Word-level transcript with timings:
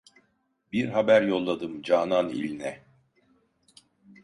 Bir 0.73 0.87
haber 0.89 1.21
yolladım 1.21 1.81
canan 1.81 2.29
iline… 2.29 2.83